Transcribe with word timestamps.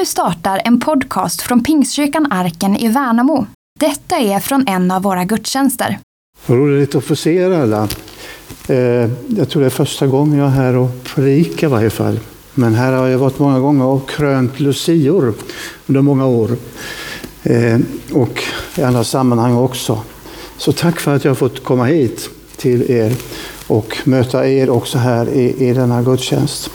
Nu 0.00 0.06
startar 0.06 0.62
en 0.64 0.80
podcast 0.80 1.42
från 1.42 1.64
Pingstkyrkan 1.64 2.32
Arken 2.32 2.76
i 2.76 2.88
Värnamo. 2.88 3.46
Detta 3.80 4.16
är 4.16 4.40
från 4.40 4.68
en 4.68 4.90
av 4.90 5.02
våra 5.02 5.24
gudstjänster. 5.24 5.98
Vad 6.46 6.58
roligt 6.58 6.94
att 6.94 7.04
få 7.04 7.16
se 7.16 7.36
er 7.36 7.50
alla. 7.50 7.88
Eh, 8.68 9.10
jag 9.36 9.48
tror 9.48 9.60
det 9.60 9.66
är 9.66 9.70
första 9.70 10.06
gången 10.06 10.38
jag 10.38 10.46
är 10.46 10.50
här 10.50 10.76
och 10.76 11.04
predikar 11.04 11.66
i 11.66 11.70
varje 11.70 11.90
fall. 11.90 12.20
Men 12.54 12.74
här 12.74 12.92
har 12.92 13.06
jag 13.06 13.18
varit 13.18 13.38
många 13.38 13.60
gånger 13.60 13.84
och 13.84 14.10
krönt 14.10 14.60
lucior 14.60 15.34
under 15.86 16.02
många 16.02 16.26
år. 16.26 16.50
Eh, 17.42 17.78
och 18.12 18.42
i 18.76 18.82
andra 18.82 19.04
sammanhang 19.04 19.56
också. 19.56 20.02
Så 20.56 20.72
tack 20.72 21.00
för 21.00 21.16
att 21.16 21.24
jag 21.24 21.30
har 21.30 21.36
fått 21.36 21.64
komma 21.64 21.84
hit 21.84 22.30
till 22.56 22.90
er 22.90 23.12
och 23.66 23.98
möta 24.04 24.48
er 24.48 24.70
också 24.70 24.98
här 24.98 25.28
i, 25.28 25.68
i 25.68 25.72
denna 25.72 26.02
gudstjänst. 26.02 26.70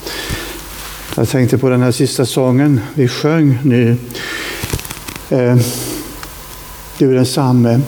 Jag 1.18 1.28
tänkte 1.28 1.58
på 1.58 1.68
den 1.68 1.82
här 1.82 1.92
sista 1.92 2.26
sången 2.26 2.80
vi 2.94 3.08
sjöng 3.08 3.58
nu. 3.62 3.96
Eh, 5.30 5.56
du 6.98 7.10
är 7.10 7.14
densamme. 7.14 7.80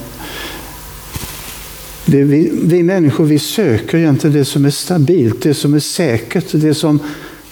Det 2.04 2.22
vi, 2.22 2.50
vi 2.62 2.82
människor 2.82 3.24
vi 3.24 3.38
söker 3.38 3.98
egentligen 3.98 4.36
det 4.36 4.44
som 4.44 4.64
är 4.64 4.70
stabilt, 4.70 5.42
det 5.42 5.54
som 5.54 5.74
är 5.74 5.80
säkert, 5.80 6.44
det 6.52 6.74
som, 6.74 7.00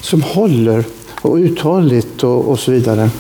som 0.01 0.23
håller 0.23 0.85
och 1.21 1.37
uthålligt 1.37 2.25
och, 2.25 2.49
och 2.49 2.59
så 2.59 2.71
vidare. 2.71 3.11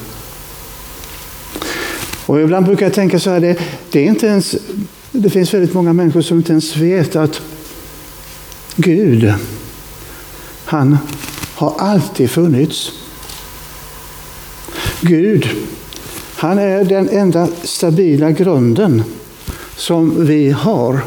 Och 2.27 2.41
ibland 2.41 2.67
brukar 2.67 2.87
jag 2.87 2.95
tänka 2.95 3.21
så 3.21 3.31
här, 3.31 3.41
det, 3.41 3.59
det, 3.91 4.01
är 4.01 4.07
inte 4.07 4.27
ens, 4.27 4.57
det 5.13 5.31
finns 5.31 5.55
väldigt 5.55 5.75
många 5.75 5.93
människor 5.93 6.23
som 6.23 6.37
inte 6.37 6.53
ens 6.53 6.77
vet 6.77 7.17
att 7.17 7.41
Gud, 8.77 9.33
han 10.65 10.99
har 11.57 11.75
alltid 11.79 12.31
funnits. 12.31 12.93
Gud, 15.01 15.49
han 16.37 16.59
är 16.59 16.85
den 16.85 17.09
enda 17.09 17.49
stabila 17.63 18.31
grunden 18.31 19.05
som 19.77 20.27
vi 20.27 20.51
har. 20.51 21.01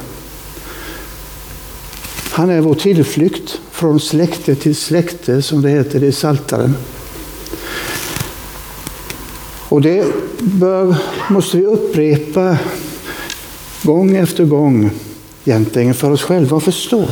Han 2.31 2.49
är 2.49 2.61
vår 2.61 2.75
tillflykt 2.75 3.61
från 3.71 3.99
släkte 3.99 4.55
till 4.55 4.75
släkte, 4.75 5.41
som 5.41 5.61
det 5.61 5.69
heter 5.69 6.03
i 6.03 6.11
Saltaren. 6.11 6.75
Och 9.69 9.81
det 9.81 10.05
bör, 10.39 10.95
måste 11.29 11.57
vi 11.57 11.65
upprepa 11.65 12.57
gång 13.83 14.15
efter 14.15 14.45
gång 14.45 14.91
egentligen 15.45 15.93
för 15.93 16.11
oss 16.11 16.21
själva 16.21 16.57
att 16.57 16.63
förstå. 16.63 17.05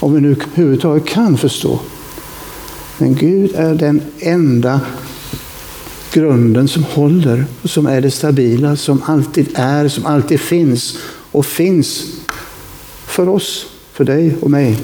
Om 0.00 0.14
vi 0.14 0.20
nu 0.20 0.32
överhuvudtaget 0.32 1.06
kan 1.06 1.38
förstå. 1.38 1.80
Men 2.98 3.14
Gud 3.14 3.54
är 3.54 3.74
den 3.74 4.02
enda 4.18 4.80
grunden 6.12 6.68
som 6.68 6.84
håller, 6.84 7.44
som 7.64 7.86
är 7.86 8.00
det 8.00 8.10
stabila, 8.10 8.76
som 8.76 9.02
alltid 9.06 9.48
är, 9.54 9.88
som 9.88 10.06
alltid 10.06 10.40
finns 10.40 10.98
och 11.32 11.46
finns 11.46 12.04
för 13.06 13.28
oss, 13.28 13.66
för 13.92 14.04
dig 14.04 14.36
och 14.40 14.50
mig. 14.50 14.78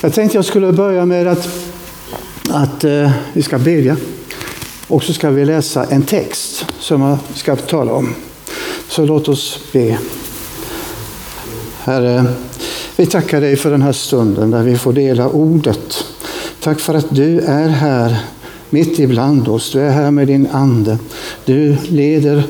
Jag 0.00 0.12
tänkte 0.12 0.38
jag 0.38 0.44
skulle 0.44 0.72
börja 0.72 1.06
med 1.06 1.26
att, 1.26 1.48
att 2.50 2.84
eh, 2.84 3.10
vi 3.32 3.42
ska 3.42 3.58
bedja. 3.58 3.96
Och 4.86 5.02
så 5.04 5.12
ska 5.12 5.30
vi 5.30 5.44
läsa 5.44 5.84
en 5.84 6.02
text 6.02 6.66
som 6.80 7.02
jag 7.02 7.18
ska 7.34 7.56
tala 7.56 7.92
om. 7.92 8.14
Så 8.88 9.06
låt 9.06 9.28
oss 9.28 9.60
be. 9.72 9.98
Herre, 11.78 12.24
vi 12.96 13.06
tackar 13.06 13.40
dig 13.40 13.56
för 13.56 13.70
den 13.70 13.82
här 13.82 13.92
stunden 13.92 14.50
där 14.50 14.62
vi 14.62 14.78
får 14.78 14.92
dela 14.92 15.28
ordet. 15.28 16.04
Tack 16.68 16.80
för 16.80 16.94
att 16.94 17.14
du 17.14 17.40
är 17.40 17.68
här 17.68 18.16
mitt 18.70 18.98
ibland 18.98 19.48
oss. 19.48 19.72
Du 19.72 19.80
är 19.80 19.90
här 19.90 20.10
med 20.10 20.26
din 20.26 20.46
ande. 20.52 20.98
Du 21.44 21.76
leder 21.88 22.42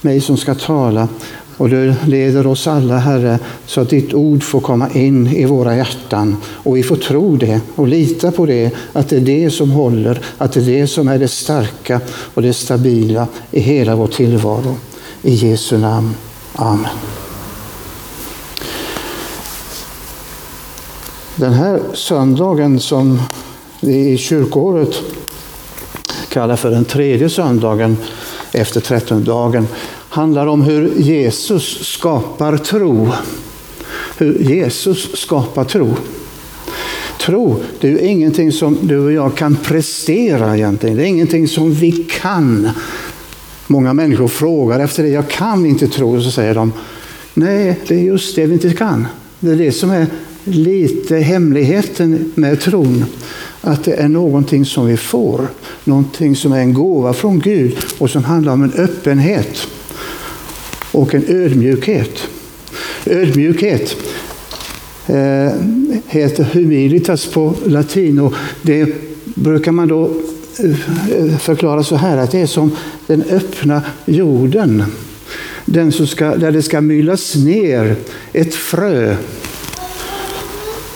mig 0.00 0.20
som 0.20 0.36
ska 0.36 0.54
tala 0.54 1.08
och 1.56 1.68
du 1.68 1.94
leder 2.06 2.46
oss 2.46 2.66
alla, 2.66 2.98
Herre, 2.98 3.38
så 3.66 3.80
att 3.80 3.90
ditt 3.90 4.14
ord 4.14 4.42
får 4.42 4.60
komma 4.60 4.90
in 4.90 5.26
i 5.26 5.44
våra 5.44 5.76
hjärtan. 5.76 6.36
Och 6.46 6.76
vi 6.76 6.82
får 6.82 6.96
tro 6.96 7.36
det 7.36 7.60
och 7.74 7.88
lita 7.88 8.32
på 8.32 8.46
det, 8.46 8.70
att 8.92 9.08
det 9.08 9.16
är 9.16 9.20
det 9.20 9.50
som 9.50 9.70
håller, 9.70 10.20
att 10.38 10.52
det 10.52 10.60
är 10.60 10.80
det 10.80 10.86
som 10.86 11.08
är 11.08 11.18
det 11.18 11.28
starka 11.28 12.00
och 12.34 12.42
det 12.42 12.52
stabila 12.52 13.26
i 13.50 13.60
hela 13.60 13.96
vår 13.96 14.06
tillvaro. 14.06 14.76
I 15.22 15.34
Jesu 15.34 15.78
namn. 15.78 16.14
Amen. 16.52 16.90
Den 21.36 21.52
här 21.52 21.80
söndagen 21.94 22.80
som 22.80 23.20
vi 23.80 24.08
i 24.08 24.18
kyrkåret 24.18 24.94
kallar 26.28 26.56
för 26.56 26.70
den 26.70 26.84
tredje 26.84 27.28
söndagen 27.28 27.96
efter 28.52 28.80
trettondagen 28.80 29.68
handlar 30.08 30.46
om 30.46 30.62
hur 30.62 30.94
Jesus 30.96 31.86
skapar 31.86 32.56
tro. 32.56 33.12
Hur 34.18 34.38
Jesus 34.38 35.16
skapar 35.16 35.64
tro. 35.64 35.96
Tro, 37.20 37.56
det 37.80 37.86
är 37.86 37.92
ju 37.92 38.00
ingenting 38.00 38.52
som 38.52 38.78
du 38.82 38.98
och 38.98 39.12
jag 39.12 39.34
kan 39.34 39.56
prestera 39.56 40.56
egentligen. 40.56 40.96
Det 40.96 41.02
är 41.02 41.06
ingenting 41.06 41.48
som 41.48 41.72
vi 41.72 41.92
kan. 41.92 42.70
Många 43.66 43.92
människor 43.92 44.28
frågar 44.28 44.80
efter 44.80 45.02
det. 45.02 45.08
Jag 45.08 45.28
kan 45.28 45.66
inte 45.66 45.88
tro. 45.88 46.16
Och 46.16 46.22
så 46.22 46.30
säger 46.30 46.54
de, 46.54 46.72
nej, 47.34 47.80
det 47.88 47.94
är 47.94 48.02
just 48.02 48.36
det 48.36 48.46
vi 48.46 48.52
inte 48.52 48.72
kan. 48.72 49.06
Det 49.40 49.50
är 49.50 49.56
det 49.56 49.72
som 49.72 49.90
är 49.90 50.06
lite 50.44 51.16
hemligheten 51.16 52.32
med 52.34 52.60
tron. 52.60 53.04
Att 53.60 53.84
det 53.84 53.92
är 53.92 54.08
någonting 54.08 54.64
som 54.64 54.86
vi 54.86 54.96
får. 54.96 55.46
Någonting 55.84 56.36
som 56.36 56.52
är 56.52 56.58
en 56.58 56.74
gåva 56.74 57.12
från 57.12 57.38
Gud 57.40 57.76
och 57.98 58.10
som 58.10 58.24
handlar 58.24 58.52
om 58.52 58.62
en 58.62 58.72
öppenhet 58.72 59.66
och 60.92 61.14
en 61.14 61.24
ödmjukhet. 61.28 62.28
Ödmjukhet 63.06 63.96
eh, 65.06 65.52
heter 66.06 66.44
humilitas 66.44 67.26
på 67.26 67.54
latin 67.66 68.18
och 68.18 68.34
det 68.62 68.88
brukar 69.24 69.72
man 69.72 69.88
då 69.88 70.10
eh, 70.58 71.36
förklara 71.38 71.84
så 71.84 71.96
här 71.96 72.16
att 72.16 72.30
det 72.30 72.40
är 72.40 72.46
som 72.46 72.76
den 73.06 73.22
öppna 73.30 73.82
jorden. 74.04 74.84
Den 75.64 75.92
som 75.92 76.06
ska, 76.06 76.36
där 76.36 76.52
det 76.52 76.62
ska 76.62 76.80
myllas 76.80 77.34
ner 77.34 77.96
ett 78.32 78.54
frö. 78.54 79.16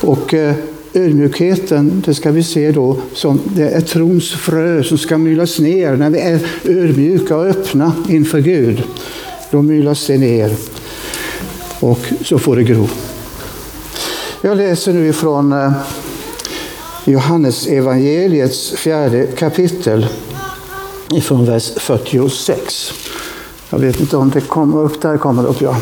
Och 0.09 0.35
eh, 0.35 0.55
ödmjukheten, 0.95 2.03
det 2.07 2.15
ska 2.15 2.31
vi 2.31 2.43
se 2.43 2.73
då 2.73 2.97
som 3.15 3.41
det 3.45 3.71
är 3.71 3.81
trons 3.81 4.31
frö 4.31 4.83
som 4.83 4.99
ska 4.99 5.19
mylas 5.19 5.59
ner 5.59 5.97
när 5.97 6.11
vi 6.11 6.21
är 6.21 6.41
ödmjuka 6.65 7.37
och 7.37 7.47
öppna 7.47 7.93
inför 8.09 8.41
Gud. 8.41 8.83
Då 9.51 9.63
mylas 9.63 10.07
det 10.07 10.19
ner 10.19 10.57
och 11.81 11.99
så 12.25 12.39
får 12.39 12.57
det 12.57 12.63
gro. 12.63 12.89
Jag 14.43 14.57
läser 14.57 14.93
nu 14.93 15.09
ifrån 15.09 15.53
eh, 15.53 15.73
Johannes 17.05 17.67
evangeliets 17.67 18.71
fjärde 18.71 19.27
kapitel 19.27 20.07
ifrån 21.11 21.45
vers 21.45 21.73
46. 21.77 22.93
Jag 23.71 23.79
vet 23.79 24.01
inte 24.01 24.17
om 24.17 24.31
det 24.31 24.41
kommer 24.41 24.79
upp. 24.85 25.03
Där 25.03 25.19
kommer 25.19 25.43
det 25.43 25.49
upp, 25.49 25.61
ja. 25.61 25.77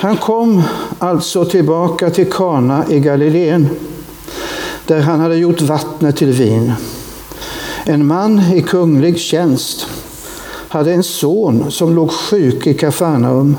Han 0.00 0.16
kom 0.16 0.62
alltså 1.00 1.44
tillbaka 1.44 2.10
till 2.10 2.30
Kana 2.30 2.84
i 2.90 3.00
Galileen 3.00 3.68
där 4.86 5.00
han 5.00 5.20
hade 5.20 5.36
gjort 5.36 5.60
vattnet 5.60 6.16
till 6.16 6.32
vin. 6.32 6.72
En 7.84 8.06
man 8.06 8.40
i 8.54 8.62
kunglig 8.62 9.18
tjänst 9.18 9.86
hade 10.68 10.92
en 10.92 11.02
son 11.02 11.70
som 11.70 11.94
låg 11.94 12.10
sjuk 12.10 12.66
i 12.66 12.74
Kafarnaum. 12.74 13.56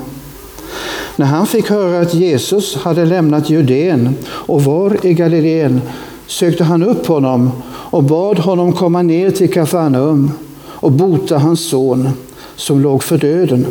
När 1.15 1.25
han 1.25 1.47
fick 1.47 1.69
höra 1.69 2.01
att 2.01 2.13
Jesus 2.13 2.75
hade 2.75 3.05
lämnat 3.05 3.49
Judeen 3.49 4.15
och 4.27 4.63
var 4.63 5.05
i 5.05 5.13
Galileen 5.13 5.81
sökte 6.27 6.63
han 6.63 6.83
upp 6.83 7.07
honom 7.07 7.51
och 7.65 8.03
bad 8.03 8.39
honom 8.39 8.73
komma 8.73 9.01
ner 9.01 9.31
till 9.31 9.53
Kafarnaum 9.53 10.31
och 10.57 10.91
bota 10.91 11.37
hans 11.37 11.69
son 11.69 12.09
som 12.55 12.81
låg 12.81 13.03
för 13.03 13.17
döden. 13.17 13.67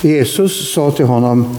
Jesus 0.00 0.74
sa 0.74 0.90
till 0.90 1.06
honom, 1.06 1.56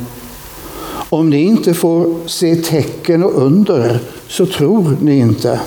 om 1.10 1.30
ni 1.30 1.44
inte 1.44 1.74
får 1.74 2.28
se 2.28 2.56
tecken 2.56 3.24
och 3.24 3.42
under 3.42 4.00
så 4.28 4.46
tror 4.46 4.98
ni 5.02 5.18
inte. 5.18 5.60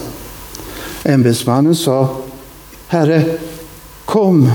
Ämbetsmannen 1.03 1.75
sa, 1.75 2.17
Herre, 2.87 3.25
kom 4.05 4.51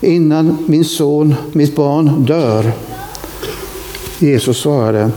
innan 0.00 0.58
min 0.66 0.84
son, 0.84 1.34
mitt 1.52 1.76
barn, 1.76 2.24
dör. 2.24 2.72
Jesus 4.18 4.58
svarade, 4.58 5.10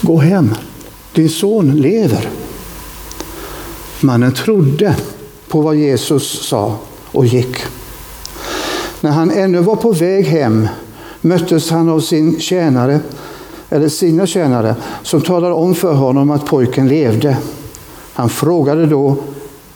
gå 0.00 0.18
hem, 0.18 0.54
din 1.12 1.28
son 1.28 1.76
lever. 1.76 2.28
Mannen 4.00 4.32
trodde 4.32 4.96
på 5.48 5.60
vad 5.60 5.76
Jesus 5.76 6.48
sa 6.48 6.76
och 7.06 7.26
gick. 7.26 7.56
När 9.00 9.10
han 9.10 9.30
ännu 9.30 9.58
var 9.58 9.76
på 9.76 9.92
väg 9.92 10.26
hem 10.26 10.68
möttes 11.20 11.70
han 11.70 11.88
av 11.88 12.00
sin 12.00 12.40
tjänare, 12.40 13.00
eller 13.72 13.88
sina 13.88 14.26
tjänare 14.26 14.74
som 15.02 15.20
talade 15.20 15.54
om 15.54 15.74
för 15.74 15.92
honom 15.94 16.30
att 16.30 16.46
pojken 16.46 16.88
levde. 16.88 17.36
Han 18.12 18.28
frågade 18.28 18.86
då, 18.86 19.16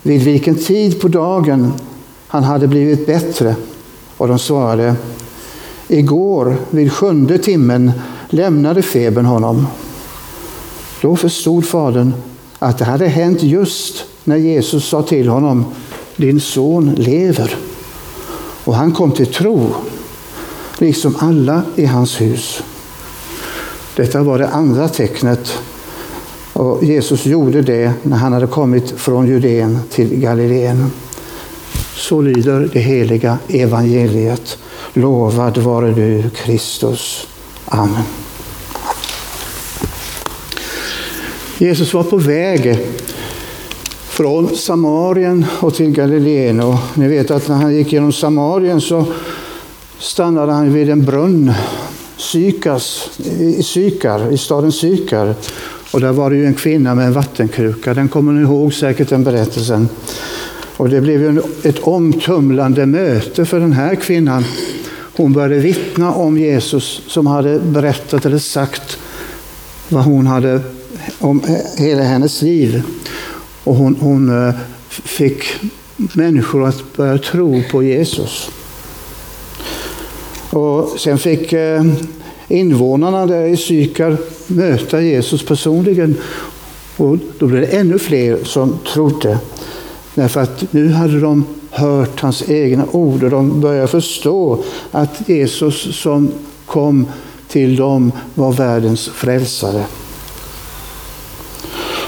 vid 0.02 0.22
vilken 0.22 0.54
tid 0.54 1.00
på 1.00 1.08
dagen 1.08 1.72
han 2.26 2.44
hade 2.44 2.68
blivit 2.68 3.06
bättre. 3.06 3.56
Och 4.16 4.28
de 4.28 4.38
svarade, 4.38 4.94
igår 5.88 6.56
vid 6.70 6.92
sjunde 6.92 7.38
timmen 7.38 7.92
lämnade 8.30 8.82
febern 8.82 9.24
honom. 9.24 9.66
Då 11.02 11.16
förstod 11.16 11.66
fadern 11.66 12.14
att 12.58 12.78
det 12.78 12.84
hade 12.84 13.06
hänt 13.06 13.42
just 13.42 14.04
när 14.24 14.36
Jesus 14.36 14.88
sa 14.88 15.02
till 15.02 15.28
honom, 15.28 15.64
din 16.16 16.40
son 16.40 16.94
lever. 16.96 17.56
Och 18.64 18.74
han 18.74 18.92
kom 18.92 19.12
till 19.12 19.32
tro, 19.32 19.74
liksom 20.78 21.16
alla 21.18 21.62
i 21.76 21.84
hans 21.84 22.20
hus. 22.20 22.62
Detta 23.96 24.22
var 24.22 24.38
det 24.38 24.48
andra 24.48 24.88
tecknet 24.88 25.58
och 26.52 26.84
Jesus 26.84 27.26
gjorde 27.26 27.62
det 27.62 27.92
när 28.02 28.16
han 28.16 28.32
hade 28.32 28.46
kommit 28.46 28.90
från 28.90 29.26
Judeen 29.26 29.78
till 29.90 30.20
Galileen. 30.20 30.90
Så 31.94 32.20
lyder 32.20 32.70
det 32.72 32.80
heliga 32.80 33.38
evangeliet. 33.48 34.58
Lovad 34.92 35.58
vare 35.58 35.92
du, 35.92 36.30
Kristus. 36.30 37.26
Amen. 37.64 38.02
Jesus 41.58 41.94
var 41.94 42.04
på 42.04 42.16
väg 42.16 42.78
från 44.08 44.56
Samarien 44.56 45.46
och 45.60 45.74
till 45.74 45.90
Galileen. 45.90 46.60
Och 46.60 46.78
ni 46.94 47.08
vet 47.08 47.30
att 47.30 47.48
när 47.48 47.56
han 47.56 47.74
gick 47.74 47.92
genom 47.92 48.12
Samarien 48.12 48.80
så 48.80 49.04
stannade 49.98 50.52
han 50.52 50.72
vid 50.72 50.90
en 50.90 51.04
brunn, 51.04 51.52
Sykas, 52.16 53.10
i 53.38 53.62
Sykar, 53.62 54.32
i 54.32 54.38
staden 54.38 54.72
Sykar. 54.72 55.34
Och 55.90 56.00
där 56.00 56.12
var 56.12 56.30
det 56.30 56.36
ju 56.36 56.46
en 56.46 56.54
kvinna 56.54 56.94
med 56.94 57.06
en 57.06 57.12
vattenkruka. 57.12 57.94
Den 57.94 58.08
kommer 58.08 58.32
ni 58.32 58.42
ihåg 58.42 58.74
säkert 58.74 59.08
den 59.08 59.24
berättelsen. 59.24 59.88
Och 60.76 60.88
det 60.88 61.00
blev 61.00 61.20
ju 61.22 61.42
ett 61.62 61.78
omtumlande 61.78 62.86
möte 62.86 63.44
för 63.44 63.60
den 63.60 63.72
här 63.72 63.94
kvinnan. 63.94 64.44
Hon 65.16 65.32
började 65.32 65.58
vittna 65.58 66.14
om 66.14 66.38
Jesus 66.38 67.02
som 67.06 67.26
hade 67.26 67.58
berättat 67.58 68.26
eller 68.26 68.38
sagt 68.38 68.98
vad 69.88 70.04
hon 70.04 70.26
hade 70.26 70.60
om 71.18 71.42
hela 71.76 72.02
hennes 72.02 72.42
liv. 72.42 72.82
Och 73.64 73.74
hon, 73.74 73.96
hon 74.00 74.48
eh, 74.48 74.54
fick 74.88 75.44
människor 75.96 76.68
att 76.68 76.96
börja 76.96 77.18
tro 77.18 77.62
på 77.70 77.82
Jesus. 77.82 78.50
Och 80.50 81.00
sen 81.00 81.18
fick 81.18 81.52
eh, 81.52 81.84
invånarna 82.48 83.26
där 83.26 83.44
i 83.44 83.56
Sykar 83.56 84.16
möta 84.46 85.02
Jesus 85.02 85.46
personligen. 85.46 86.16
Och 86.96 87.18
då 87.38 87.46
blev 87.46 87.60
det 87.60 87.66
ännu 87.76 87.98
fler 87.98 88.38
som 88.44 88.78
trodde. 88.92 89.38
Därför 90.14 90.40
att 90.40 90.72
nu 90.72 90.92
hade 90.92 91.20
de 91.20 91.44
hört 91.70 92.20
hans 92.20 92.48
egna 92.48 92.84
ord 92.92 93.24
och 93.24 93.30
de 93.30 93.60
började 93.60 93.88
förstå 93.88 94.62
att 94.90 95.28
Jesus 95.28 95.96
som 95.96 96.32
kom 96.66 97.06
till 97.48 97.76
dem 97.76 98.12
var 98.34 98.52
världens 98.52 99.08
frälsare. 99.08 99.84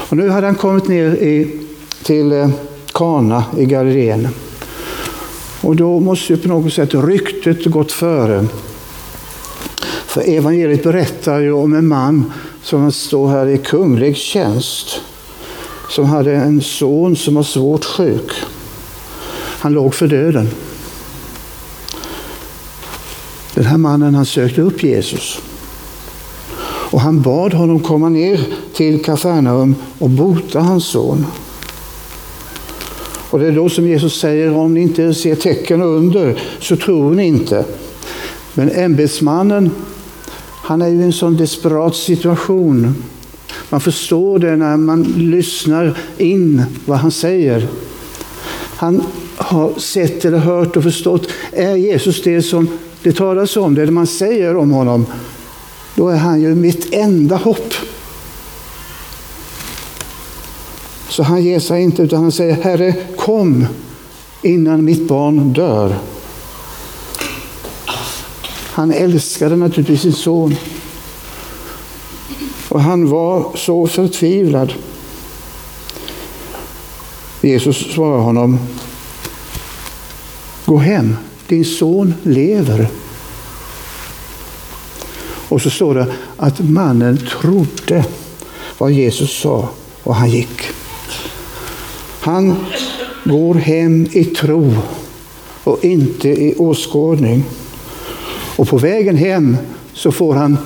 Och 0.09 0.17
nu 0.17 0.29
hade 0.29 0.47
han 0.47 0.55
kommit 0.55 0.87
ner 0.87 1.11
i, 1.11 1.59
till 2.03 2.31
eh, 2.31 2.49
Kana 2.91 3.43
i 3.57 3.65
Galileen. 3.65 4.27
Och 5.61 5.75
då 5.75 5.99
måste 5.99 6.33
ju 6.33 6.39
på 6.39 6.47
något 6.47 6.73
sätt 6.73 6.93
ryktet 6.93 7.65
gått 7.65 7.91
före. 7.91 8.47
För 10.05 10.21
evangeliet 10.21 10.83
berättar 10.83 11.39
ju 11.39 11.51
om 11.51 11.73
en 11.73 11.87
man 11.87 12.31
som 12.63 12.91
står 12.91 13.29
här 13.29 13.47
i 13.47 13.57
kunglig 13.57 14.17
tjänst. 14.17 15.01
Som 15.89 16.05
hade 16.05 16.35
en 16.35 16.61
son 16.61 17.15
som 17.15 17.35
var 17.35 17.43
svårt 17.43 17.85
sjuk. 17.85 18.31
Han 19.59 19.73
låg 19.73 19.95
för 19.95 20.07
döden. 20.07 20.49
Den 23.53 23.65
här 23.65 23.77
mannen 23.77 24.15
han 24.15 24.25
sökte 24.25 24.61
upp 24.61 24.83
Jesus. 24.83 25.39
Och 26.91 27.01
han 27.01 27.21
bad 27.21 27.53
honom 27.53 27.79
komma 27.79 28.09
ner 28.09 28.39
till 28.73 29.03
Kafarnaum 29.03 29.75
och 29.99 30.09
bota 30.09 30.59
hans 30.59 30.85
son. 30.85 31.25
Och 33.29 33.39
det 33.39 33.47
är 33.47 33.51
då 33.51 33.69
som 33.69 33.87
Jesus 33.87 34.19
säger, 34.19 34.53
om 34.53 34.73
ni 34.73 34.81
inte 34.81 35.13
ser 35.13 35.35
tecken 35.35 35.81
och 35.81 35.87
under 35.87 36.41
så 36.59 36.75
tror 36.75 37.13
ni 37.13 37.25
inte. 37.25 37.65
Men 38.53 38.69
ämbetsmannen, 38.69 39.71
han 40.63 40.81
är 40.81 40.87
ju 40.87 40.99
i 41.01 41.03
en 41.03 41.13
sån 41.13 41.37
desperat 41.37 41.95
situation. 41.95 42.95
Man 43.69 43.81
förstår 43.81 44.39
det 44.39 44.55
när 44.55 44.77
man 44.77 45.03
lyssnar 45.03 45.97
in 46.17 46.63
vad 46.85 46.97
han 46.97 47.11
säger. 47.11 47.67
Han 48.75 49.03
har 49.35 49.79
sett 49.79 50.25
eller 50.25 50.37
hört 50.37 50.77
och 50.77 50.83
förstått, 50.83 51.27
är 51.51 51.75
Jesus 51.75 52.23
det 52.23 52.41
som 52.41 52.67
det 53.03 53.11
talas 53.11 53.57
om, 53.57 53.75
det 53.75 53.91
man 53.91 54.07
säger 54.07 54.55
om 54.55 54.71
honom, 54.71 55.05
då 55.95 56.09
är 56.09 56.17
han 56.17 56.41
ju 56.41 56.55
mitt 56.55 56.93
enda 56.93 57.35
hopp. 57.35 57.73
Så 61.19 61.23
han 61.23 61.43
ger 61.43 61.59
sig 61.59 61.83
inte 61.83 62.01
utan 62.01 62.21
han 62.21 62.31
säger 62.31 62.53
Herre 62.53 62.95
kom 63.17 63.67
innan 64.41 64.85
mitt 64.85 65.07
barn 65.07 65.53
dör. 65.53 65.95
Han 68.71 68.91
älskade 68.91 69.55
naturligtvis 69.55 70.01
sin 70.01 70.13
son. 70.13 70.55
Och 72.69 72.81
han 72.81 73.09
var 73.09 73.57
så 73.57 73.87
förtvivlad. 73.87 74.73
Jesus 77.41 77.93
svarar 77.93 78.19
honom 78.19 78.59
Gå 80.65 80.77
hem, 80.77 81.15
din 81.47 81.65
son 81.65 82.13
lever. 82.23 82.87
Och 85.49 85.61
så 85.61 85.69
står 85.69 85.95
det 85.95 86.07
att 86.37 86.59
mannen 86.59 87.17
trodde 87.41 88.05
vad 88.77 88.91
Jesus 88.91 89.41
sa 89.41 89.69
och 90.03 90.15
han 90.15 90.29
gick. 90.29 90.78
Han 92.19 92.55
går 93.23 93.53
hem 93.53 94.07
i 94.11 94.25
tro 94.25 94.73
och 95.63 95.85
inte 95.85 96.29
i 96.29 96.55
åskådning. 96.57 97.43
Och 98.55 98.67
på 98.67 98.77
vägen 98.77 99.17
hem 99.17 99.57
så 99.93 100.11
får 100.11 100.35
han 100.35 100.57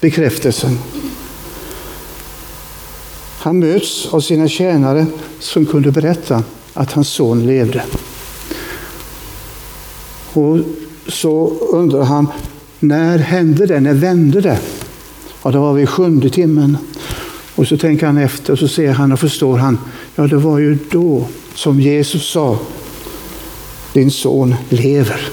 bekräftelsen. 0.00 0.78
Han 3.38 3.58
möts 3.58 4.06
av 4.10 4.20
sina 4.20 4.48
tjänare 4.48 5.06
som 5.38 5.66
kunde 5.66 5.92
berätta 5.92 6.44
att 6.72 6.92
hans 6.92 7.08
son 7.08 7.46
levde. 7.46 7.82
Och 10.32 10.58
så 11.08 11.48
undrar 11.70 12.02
han, 12.02 12.26
när 12.80 13.18
hände 13.18 13.66
det? 13.66 13.80
När 13.80 13.94
vände 13.94 14.40
det? 14.40 14.58
Ja, 15.42 15.50
det 15.50 15.58
var 15.58 15.72
vid 15.72 15.88
sjunde 15.88 16.30
timmen. 16.30 16.76
Och 17.54 17.66
så 17.66 17.76
tänker 17.76 18.06
han 18.06 18.18
efter 18.18 18.52
och 18.52 18.58
så 18.58 18.68
ser 18.68 18.92
han 18.92 19.12
och 19.12 19.20
förstår 19.20 19.58
han, 19.58 19.78
ja 20.14 20.26
det 20.26 20.36
var 20.36 20.58
ju 20.58 20.78
då 20.90 21.26
som 21.54 21.80
Jesus 21.80 22.30
sa, 22.30 22.58
din 23.92 24.10
son 24.10 24.54
lever. 24.68 25.28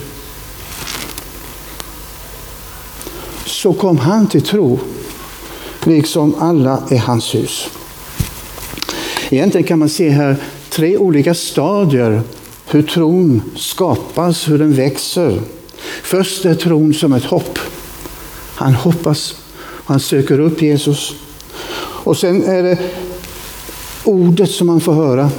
Så 3.45 3.73
kom 3.73 3.97
han 3.97 4.27
till 4.27 4.41
tro, 4.41 4.79
liksom 5.83 6.35
alla 6.39 6.83
i 6.91 6.97
hans 6.97 7.35
hus. 7.35 7.69
Egentligen 9.29 9.67
kan 9.67 9.79
man 9.79 9.89
se 9.89 10.09
här 10.09 10.35
tre 10.69 10.97
olika 10.97 11.33
stadier 11.33 12.21
hur 12.65 12.83
tron 12.83 13.41
skapas, 13.55 14.49
hur 14.49 14.57
den 14.57 14.73
växer. 14.73 15.41
Först 16.03 16.45
är 16.45 16.55
tron 16.55 16.93
som 16.93 17.13
ett 17.13 17.23
hopp. 17.23 17.59
Han 18.55 18.73
hoppas, 18.73 19.35
han 19.85 19.99
söker 19.99 20.39
upp 20.39 20.61
Jesus. 20.61 21.15
Och 22.03 22.17
sen 22.17 22.43
är 22.43 22.63
det 22.63 22.77
ordet 24.03 24.51
som 24.51 24.67
man 24.67 24.81
får 24.81 24.93
höra. 24.93 25.31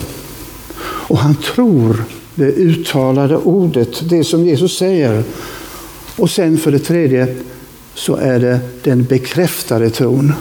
Och 0.82 1.18
han 1.18 1.34
tror 1.34 2.04
det 2.34 2.44
uttalade 2.44 3.36
ordet, 3.36 4.08
det 4.08 4.24
som 4.24 4.46
Jesus 4.46 4.78
säger. 4.78 5.24
Och 6.16 6.30
sen 6.30 6.58
för 6.58 6.72
det 6.72 6.78
tredje 6.78 7.36
så 7.94 8.16
är 8.16 8.38
det 8.38 8.60
den 8.82 9.04
bekräftade 9.04 9.90
tron. 9.90 10.32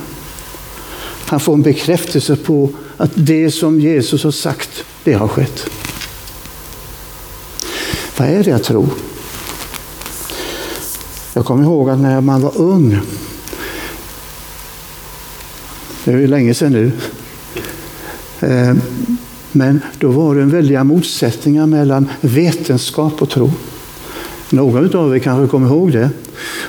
Han 1.25 1.39
får 1.39 1.53
en 1.53 1.61
bekräftelse 1.61 2.35
på 2.35 2.69
att 2.97 3.11
det 3.15 3.51
som 3.51 3.79
Jesus 3.79 4.23
har 4.23 4.31
sagt, 4.31 4.85
det 5.03 5.13
har 5.13 5.27
skett. 5.27 5.69
Vad 8.17 8.27
är 8.27 8.43
det 8.43 8.49
jag 8.49 8.63
tror? 8.63 8.89
Jag 11.33 11.45
kommer 11.45 11.63
ihåg 11.63 11.89
att 11.89 11.99
när 11.99 12.21
man 12.21 12.41
var 12.41 12.57
ung, 12.57 12.99
det 16.11 16.15
är 16.15 16.21
ju 16.21 16.27
länge 16.27 16.53
sedan 16.53 16.71
nu, 16.71 16.91
eh, 18.39 18.75
men 19.51 19.81
då 19.97 20.11
var 20.11 20.35
det 20.35 20.41
en 20.41 20.49
väldiga 20.49 20.83
motsättningar 20.83 21.65
mellan 21.65 22.09
vetenskap 22.21 23.21
och 23.21 23.29
tro. 23.29 23.51
Någon 24.49 24.95
av 24.95 25.15
er 25.15 25.19
kanske 25.19 25.51
kommer 25.51 25.67
ihåg 25.67 25.91
det. 25.91 26.09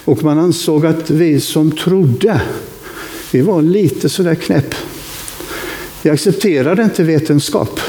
Och 0.05 0.25
man 0.25 0.39
ansåg 0.39 0.87
att 0.87 1.11
vi 1.11 1.41
som 1.41 1.73
trodde, 1.73 2.41
vi 3.33 3.41
var 3.41 3.63
lite 3.63 4.09
sådär 4.09 4.35
knäpp. 4.35 4.75
Vi 6.03 6.11
accepterade 6.11 6.83
inte 6.83 7.03
vetenskap. 7.03 7.81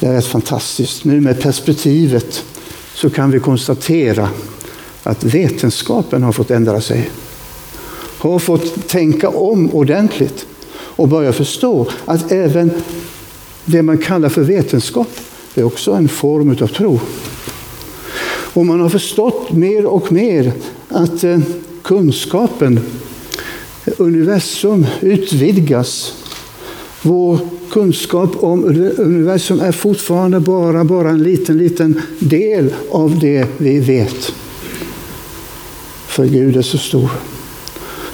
Det 0.00 0.06
är 0.06 0.12
rätt 0.12 0.26
fantastiskt. 0.26 1.04
Nu 1.04 1.20
med 1.20 1.40
perspektivet 1.42 2.44
så 2.94 3.10
kan 3.10 3.30
vi 3.30 3.40
konstatera 3.40 4.28
att 5.02 5.24
vetenskapen 5.24 6.22
har 6.22 6.32
fått 6.32 6.50
ändra 6.50 6.80
sig. 6.80 7.10
Har 8.20 8.38
fått 8.38 8.88
tänka 8.88 9.28
om 9.28 9.70
ordentligt 9.70 10.46
och 10.72 11.08
börja 11.08 11.32
förstå 11.32 11.86
att 12.04 12.32
även 12.32 12.70
det 13.64 13.82
man 13.82 13.98
kallar 13.98 14.28
för 14.28 14.42
vetenskap 14.42 15.08
är 15.54 15.64
också 15.64 15.92
en 15.92 16.08
form 16.08 16.56
av 16.62 16.66
tro. 16.66 17.00
Och 18.52 18.66
man 18.66 18.80
har 18.80 18.88
förstått 18.88 19.52
mer 19.52 19.86
och 19.86 20.12
mer 20.12 20.52
att 20.88 21.24
eh, 21.24 21.38
kunskapen, 21.82 22.80
universum 23.96 24.86
utvidgas. 25.00 26.14
Vår 27.02 27.38
kunskap 27.70 28.30
om 28.42 28.64
universum 28.98 29.60
är 29.60 29.72
fortfarande 29.72 30.40
bara, 30.40 30.84
bara 30.84 31.10
en 31.10 31.22
liten, 31.22 31.58
liten 31.58 32.02
del 32.18 32.74
av 32.90 33.18
det 33.18 33.46
vi 33.58 33.80
vet. 33.80 34.32
För 36.06 36.24
Gud 36.24 36.56
är 36.56 36.62
så 36.62 36.78
stor. 36.78 37.10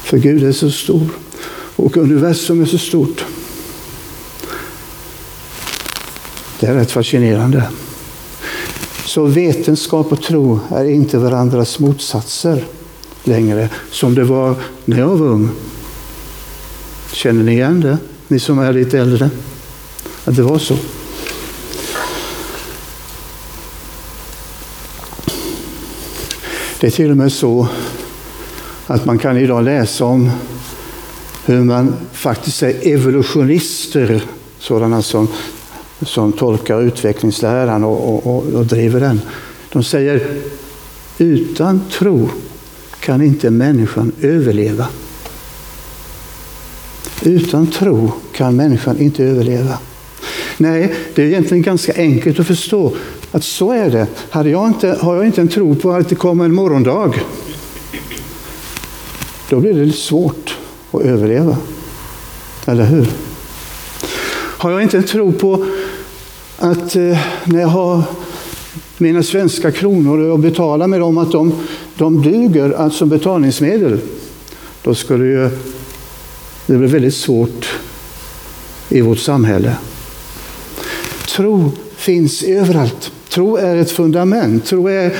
För 0.07 0.17
Gud 0.17 0.43
är 0.43 0.51
så 0.51 0.71
stor. 0.71 1.09
Och 1.75 1.97
universum 1.97 2.61
är 2.61 2.65
så 2.65 2.77
stort. 2.77 3.25
Det 6.59 6.67
är 6.67 6.73
rätt 6.73 6.91
fascinerande. 6.91 7.63
Så 9.05 9.25
vetenskap 9.25 10.11
och 10.11 10.21
tro 10.21 10.59
är 10.69 10.85
inte 10.85 11.17
varandras 11.17 11.79
motsatser 11.79 12.63
längre, 13.23 13.69
som 13.91 14.15
det 14.15 14.23
var 14.23 14.55
när 14.85 14.97
jag 14.97 15.17
var 15.17 15.27
ung. 15.27 15.49
Känner 17.11 17.43
ni 17.43 17.51
igen 17.51 17.81
det, 17.81 17.97
ni 18.27 18.39
som 18.39 18.59
är 18.59 18.73
lite 18.73 18.99
äldre? 18.99 19.29
Att 20.25 20.35
det 20.35 20.43
var 20.43 20.59
så. 20.59 20.77
Det 26.79 26.87
är 26.87 26.91
till 26.91 27.11
och 27.11 27.17
med 27.17 27.33
så 27.33 27.67
att 28.87 29.05
man 29.05 29.17
kan 29.17 29.37
idag 29.37 29.63
läsa 29.63 30.05
om 30.05 30.29
hur 31.45 31.63
man 31.63 31.93
faktiskt 32.11 32.63
är 32.63 32.87
evolutionister, 32.87 34.23
sådana 34.59 35.01
som, 35.01 35.27
som 36.01 36.31
tolkar 36.31 36.81
utvecklingsläran 36.81 37.83
och, 37.83 38.27
och, 38.27 38.45
och 38.53 38.65
driver 38.65 38.99
den. 38.99 39.21
De 39.71 39.83
säger 39.83 40.27
utan 41.17 41.81
tro 41.91 42.29
kan 42.99 43.21
inte 43.21 43.49
människan 43.49 44.11
överleva. 44.21 44.87
Utan 47.21 47.67
tro 47.67 48.11
kan 48.31 48.55
människan 48.55 48.99
inte 48.99 49.23
överleva. 49.23 49.77
Nej, 50.57 50.95
det 51.15 51.23
är 51.23 51.25
egentligen 51.25 51.63
ganska 51.63 51.93
enkelt 51.95 52.39
att 52.39 52.47
förstå 52.47 52.93
att 53.31 53.43
så 53.43 53.71
är 53.71 53.89
det. 53.89 54.07
Hade 54.29 54.49
jag 54.49 54.67
inte, 54.67 54.97
har 55.01 55.15
jag 55.15 55.25
inte 55.25 55.41
en 55.41 55.47
tro 55.47 55.75
på 55.75 55.91
att 55.91 56.09
det 56.09 56.15
kommer 56.15 56.45
en 56.45 56.53
morgondag, 56.53 57.13
då 59.49 59.59
blir 59.59 59.73
det 59.73 59.85
lite 59.85 59.97
svårt 59.97 60.57
att 60.91 61.01
överleva. 61.01 61.57
Eller 62.65 62.85
hur? 62.85 63.07
Har 64.57 64.71
jag 64.71 64.83
inte 64.83 64.97
en 64.97 65.03
tro 65.03 65.31
på 65.31 65.65
att 66.57 66.95
eh, 66.95 67.17
när 67.43 67.59
jag 67.59 67.67
har 67.67 68.03
mina 68.97 69.23
svenska 69.23 69.71
kronor 69.71 70.19
och 70.19 70.29
jag 70.29 70.39
betalar 70.39 70.87
med 70.87 70.99
dem, 70.99 71.17
att 71.17 71.31
de, 71.31 71.53
de 71.97 72.21
duger 72.21 72.71
alltså 72.71 73.05
betalningsmedel, 73.05 73.99
då 74.83 74.95
skulle 74.95 75.25
ju 75.25 75.49
det 76.65 76.77
bli 76.77 76.87
väldigt 76.87 77.15
svårt 77.15 77.67
i 78.89 79.01
vårt 79.01 79.19
samhälle. 79.19 79.75
Tro 81.27 81.71
finns 81.95 82.43
överallt. 82.43 83.11
Tro 83.29 83.57
är 83.57 83.75
ett 83.75 83.91
fundament. 83.91 84.65
Tro 84.65 84.87
är, 84.87 85.13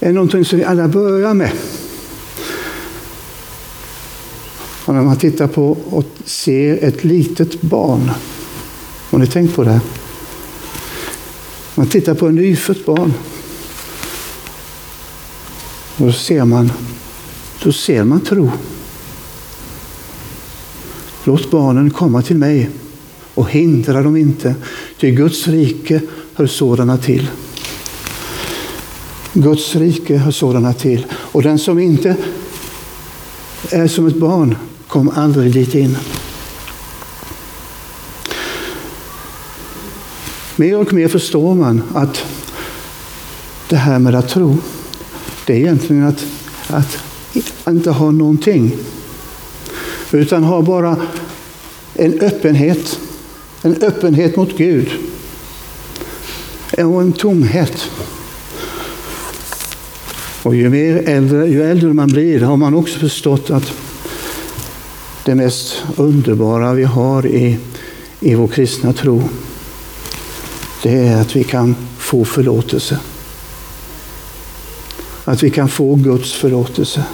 är 0.00 0.12
någonting 0.12 0.44
som 0.44 0.58
vi 0.58 0.64
alla 0.64 0.88
börjar 0.88 1.34
med. 1.34 1.50
Och 4.90 4.96
när 4.96 5.02
man 5.02 5.16
tittar 5.16 5.46
på 5.46 5.76
och 5.90 6.04
ser 6.24 6.84
ett 6.84 7.04
litet 7.04 7.60
barn, 7.60 8.10
har 9.10 9.18
ni 9.18 9.26
tänkt 9.26 9.54
på 9.54 9.64
det? 9.64 9.80
Man 11.74 11.86
tittar 11.86 12.14
på 12.14 12.28
en 12.28 12.34
nyfött 12.34 12.86
barn. 12.86 13.12
Och 15.96 16.06
då 16.06 16.12
ser 16.12 16.44
man, 16.44 16.72
då 17.62 17.72
ser 17.72 18.04
man 18.04 18.20
tro. 18.20 18.50
Låt 21.24 21.50
barnen 21.50 21.90
komma 21.90 22.22
till 22.22 22.36
mig 22.36 22.70
och 23.34 23.50
hindra 23.50 24.02
dem 24.02 24.16
inte, 24.16 24.54
ty 25.00 25.10
Guds 25.10 25.48
rike 25.48 26.00
hör 26.34 26.46
sådana 26.46 26.98
till. 26.98 27.30
Guds 29.32 29.74
rike 29.74 30.16
hör 30.16 30.30
sådana 30.30 30.72
till. 30.72 31.06
Och 31.12 31.42
den 31.42 31.58
som 31.58 31.78
inte 31.78 32.16
är 33.70 33.88
som 33.88 34.06
ett 34.06 34.16
barn 34.16 34.56
kom 34.90 35.08
aldrig 35.08 35.52
dit 35.52 35.74
in. 35.74 35.96
Mer 40.56 40.78
och 40.78 40.92
mer 40.92 41.08
förstår 41.08 41.54
man 41.54 41.82
att 41.94 42.24
det 43.68 43.76
här 43.76 43.98
med 43.98 44.14
att 44.14 44.28
tro, 44.28 44.58
det 45.46 45.52
är 45.52 45.56
egentligen 45.56 46.04
att, 46.04 46.26
att 46.66 46.98
inte 47.68 47.90
ha 47.90 48.10
någonting. 48.10 48.76
Utan 50.12 50.44
ha 50.44 50.62
bara 50.62 50.96
en 51.94 52.20
öppenhet. 52.20 52.98
En 53.62 53.82
öppenhet 53.82 54.36
mot 54.36 54.56
Gud. 54.56 54.88
Och 56.78 57.00
en 57.00 57.12
tomhet. 57.12 57.90
Och 60.42 60.54
ju, 60.54 60.68
mer 60.68 61.08
äldre, 61.08 61.46
ju 61.46 61.62
äldre 61.62 61.92
man 61.92 62.08
blir 62.08 62.40
har 62.40 62.56
man 62.56 62.74
också 62.74 62.98
förstått 62.98 63.50
att 63.50 63.72
det 65.24 65.34
mest 65.34 65.82
underbara 65.96 66.72
vi 66.72 66.84
har 66.84 67.26
i, 67.26 67.58
i 68.20 68.34
vår 68.34 68.48
kristna 68.48 68.92
tro, 68.92 69.22
det 70.82 70.98
är 70.98 71.20
att 71.20 71.36
vi 71.36 71.44
kan 71.44 71.76
få 71.98 72.24
förlåtelse. 72.24 72.98
Att 75.24 75.42
vi 75.42 75.50
kan 75.50 75.68
få 75.68 75.94
Guds 75.94 76.32
förlåtelse. 76.32 77.04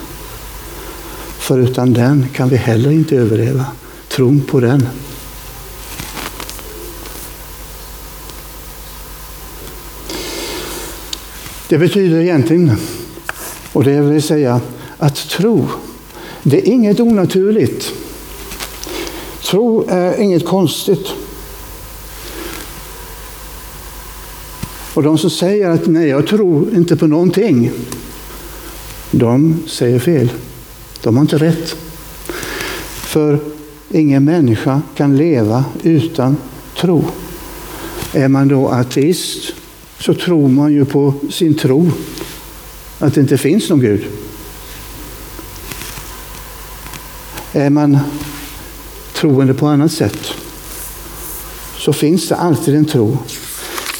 För 1.39 1.59
utan 1.59 1.93
den 1.93 2.27
kan 2.33 2.49
vi 2.49 2.55
heller 2.55 2.91
inte 2.91 3.15
överleva. 3.15 3.65
Tron 4.07 4.41
på 4.41 4.59
den. 4.59 4.87
Det 11.69 11.77
betyder 11.77 12.19
egentligen, 12.19 12.77
och 13.73 13.83
det 13.83 14.01
vill 14.01 14.23
säga 14.23 14.61
att 14.97 15.15
tro, 15.15 15.67
det 16.49 16.57
är 16.57 16.71
inget 16.71 16.99
onaturligt. 16.99 17.93
Tro 19.43 19.85
är 19.87 20.21
inget 20.21 20.45
konstigt. 20.45 21.07
Och 24.93 25.03
de 25.03 25.17
som 25.17 25.29
säger 25.29 25.69
att 25.69 25.87
nej, 25.87 26.07
jag 26.07 26.27
tror 26.27 26.75
inte 26.75 26.95
på 26.95 27.07
någonting, 27.07 27.71
de 29.11 29.63
säger 29.67 29.99
fel. 29.99 30.31
De 31.01 31.15
har 31.15 31.21
inte 31.21 31.37
rätt. 31.37 31.75
För 32.87 33.39
ingen 33.91 34.23
människa 34.23 34.81
kan 34.95 35.17
leva 35.17 35.65
utan 35.83 36.37
tro. 36.77 37.05
Är 38.13 38.27
man 38.27 38.47
då 38.47 38.67
ateist 38.67 39.53
så 39.99 40.13
tror 40.13 40.49
man 40.49 40.73
ju 40.73 40.85
på 40.85 41.13
sin 41.29 41.53
tro 41.53 41.91
att 42.99 43.13
det 43.13 43.21
inte 43.21 43.37
finns 43.37 43.69
någon 43.69 43.79
Gud. 43.79 44.05
Är 47.57 47.69
man 47.69 47.97
troende 49.13 49.53
på 49.53 49.67
annat 49.67 49.91
sätt 49.91 50.33
så 51.77 51.93
finns 51.93 52.27
det 52.27 52.35
alltid 52.35 52.75
en 52.75 52.85
tro. 52.85 53.17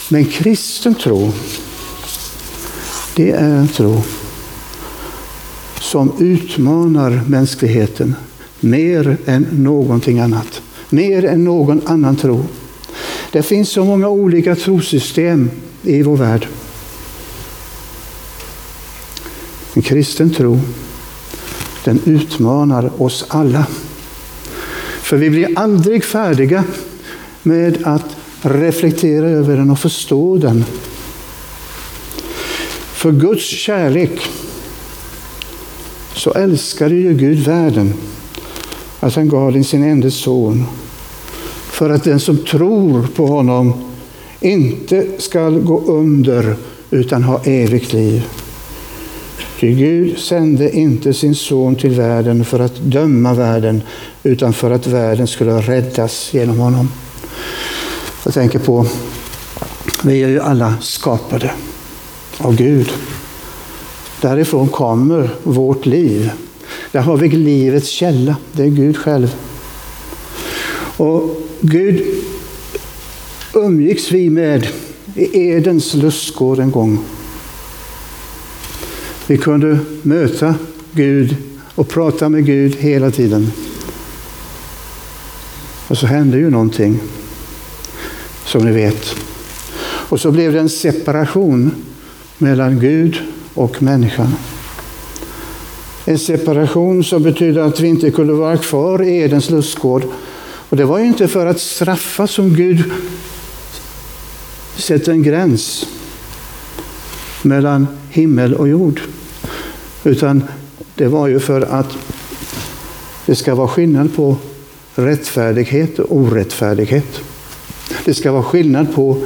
Men 0.09 0.25
kristen 0.25 0.95
tro, 0.95 1.31
det 3.15 3.31
är 3.31 3.49
en 3.49 3.67
tro 3.67 4.01
som 5.79 6.11
utmanar 6.19 7.23
mänskligheten 7.27 8.15
mer 8.59 9.17
än 9.25 9.47
någonting 9.51 10.19
annat. 10.19 10.61
Mer 10.89 11.25
än 11.25 11.43
någon 11.43 11.81
annan 11.85 12.15
tro. 12.15 12.43
Det 13.31 13.43
finns 13.43 13.69
så 13.69 13.85
många 13.85 14.09
olika 14.09 14.55
trosystem 14.55 15.49
i 15.83 16.01
vår 16.01 16.17
värld. 16.17 16.47
En 19.73 19.81
kristen 19.81 20.33
tro, 20.33 20.59
den 21.87 21.99
utmanar 22.05 23.01
oss 23.01 23.25
alla. 23.27 23.65
För 25.01 25.17
vi 25.17 25.29
blir 25.29 25.59
aldrig 25.59 26.03
färdiga 26.03 26.63
med 27.43 27.77
att 27.83 28.15
reflektera 28.41 29.29
över 29.29 29.57
den 29.57 29.69
och 29.69 29.79
förstå 29.79 30.37
den. 30.37 30.65
För 32.93 33.11
Guds 33.11 33.45
kärlek 33.45 34.21
så 36.15 36.31
älskade 36.31 36.95
ju 36.95 37.13
Gud 37.13 37.39
världen 37.39 37.93
att 38.99 39.15
han 39.15 39.29
gav 39.29 39.63
sin 39.63 39.83
enda 39.83 40.11
son 40.11 40.65
för 41.71 41.89
att 41.89 42.03
den 42.03 42.19
som 42.19 42.37
tror 42.37 43.07
på 43.15 43.27
honom 43.27 43.73
inte 44.39 45.07
skall 45.17 45.59
gå 45.59 45.83
under 45.85 46.55
utan 46.91 47.23
ha 47.23 47.41
evigt 47.43 47.93
liv. 47.93 48.23
Ty 49.59 49.73
Gud 49.73 50.17
sände 50.17 50.71
inte 50.71 51.13
sin 51.13 51.35
son 51.35 51.75
till 51.75 51.91
världen 51.91 52.45
för 52.45 52.59
att 52.59 52.75
döma 52.75 53.33
världen, 53.33 53.81
utan 54.23 54.53
för 54.53 54.71
att 54.71 54.87
världen 54.87 55.27
skulle 55.27 55.51
räddas 55.51 56.33
genom 56.33 56.57
honom. 56.57 56.89
Jag 58.25 58.33
tänker 58.33 58.59
på, 58.59 58.85
vi 60.03 60.23
är 60.23 60.27
ju 60.27 60.39
alla 60.39 60.73
skapade 60.81 61.51
av 62.37 62.55
Gud. 62.55 62.89
Därifrån 64.21 64.69
kommer 64.69 65.29
vårt 65.43 65.85
liv. 65.85 66.31
Där 66.91 67.01
har 67.01 67.17
vi 67.17 67.29
livets 67.29 67.89
källa, 67.89 68.35
det 68.51 68.63
är 68.63 68.67
Gud 68.67 68.97
själv. 68.97 69.35
Och 70.97 71.41
Gud 71.61 72.03
umgicks 73.53 74.11
vi 74.11 74.29
med 74.29 74.67
i 75.15 75.49
Edens 75.49 75.93
lustgård 75.93 76.59
en 76.59 76.71
gång. 76.71 76.99
Vi 79.27 79.37
kunde 79.37 79.79
möta 80.01 80.55
Gud 80.91 81.35
och 81.75 81.87
prata 81.87 82.29
med 82.29 82.45
Gud 82.45 82.75
hela 82.75 83.11
tiden. 83.11 83.51
Och 85.87 85.97
så 85.97 86.07
hände 86.07 86.37
ju 86.37 86.49
någonting, 86.49 86.99
som 88.45 88.65
ni 88.65 88.71
vet. 88.71 89.15
Och 89.81 90.19
så 90.19 90.31
blev 90.31 90.53
det 90.53 90.59
en 90.59 90.69
separation 90.69 91.71
mellan 92.37 92.79
Gud 92.79 93.17
och 93.53 93.83
människan. 93.83 94.35
En 96.05 96.19
separation 96.19 97.03
som 97.03 97.23
betydde 97.23 97.65
att 97.65 97.79
vi 97.79 97.87
inte 97.87 98.11
kunde 98.11 98.33
vara 98.33 98.57
kvar 98.57 99.03
i 99.03 99.17
Edens 99.17 99.49
lustgård. 99.49 100.03
Och 100.69 100.77
det 100.77 100.85
var 100.85 100.99
ju 100.99 101.05
inte 101.05 101.27
för 101.27 101.45
att 101.45 101.59
straffa 101.59 102.27
som 102.27 102.55
Gud 102.55 102.83
sätter 104.75 105.11
en 105.11 105.23
gräns 105.23 105.85
mellan 107.41 107.87
himmel 108.17 108.53
och 108.53 108.67
jord. 108.67 109.01
Utan 110.03 110.43
det 110.95 111.07
var 111.07 111.27
ju 111.27 111.39
för 111.39 111.61
att 111.61 111.97
det 113.25 113.35
ska 113.35 113.55
vara 113.55 113.67
skillnad 113.67 114.15
på 114.15 114.37
rättfärdighet 114.95 115.99
och 115.99 116.15
orättfärdighet. 116.15 117.21
Det 118.05 118.13
ska 118.13 118.31
vara 118.31 118.43
skillnad 118.43 118.95
på 118.95 119.17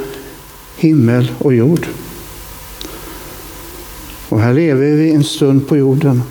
himmel 0.77 1.31
och 1.37 1.53
jord. 1.53 1.87
Och 4.29 4.39
här 4.39 4.53
lever 4.53 4.95
vi 4.95 5.11
en 5.11 5.23
stund 5.23 5.67
på 5.67 5.77
jorden. 5.77 6.23